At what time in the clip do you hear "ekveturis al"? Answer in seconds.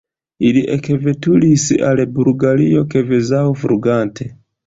0.75-2.01